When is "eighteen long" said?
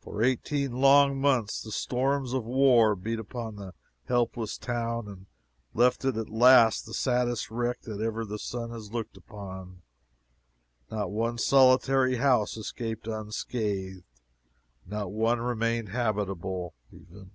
0.22-1.20